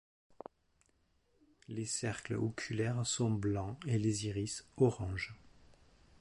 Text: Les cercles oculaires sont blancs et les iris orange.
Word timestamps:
Les 1.67 1.85
cercles 1.85 2.33
oculaires 2.35 3.05
sont 3.05 3.29
blancs 3.29 3.77
et 3.85 3.99
les 3.99 4.25
iris 4.25 4.65
orange. 4.77 5.35